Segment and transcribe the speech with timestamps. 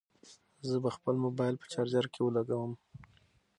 [0.67, 2.73] زه به خپل موبایل په چارجر کې ولګوم.